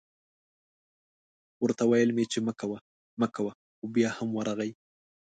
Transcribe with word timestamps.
ورته 1.63 1.83
ویل 1.89 2.09
مې 2.17 2.25
چې 2.31 2.39
مه 2.47 2.53
کوه 2.59 2.77
مه 3.19 3.27
کوه 3.35 3.51
خو 3.77 3.85
بیا 3.95 4.09
هم 4.17 4.29
ورغی 4.37 4.71